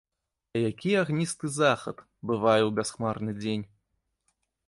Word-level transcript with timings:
А 0.53 0.61
які 0.69 0.91
агністы 1.01 1.49
захад 1.57 1.97
бывае 2.31 2.59
ў 2.65 2.71
бясхмарны 2.79 3.31
дзень! 3.43 3.65